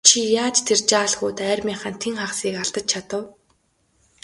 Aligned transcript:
Чи 0.07 0.19
яаж 0.45 0.57
тэр 0.67 0.79
жаал 0.91 1.13
хүүд 1.19 1.37
армийнхаа 1.53 1.93
тэн 2.01 2.15
хагасыг 2.21 2.55
алдаж 2.61 2.85
чадав? 2.91 3.23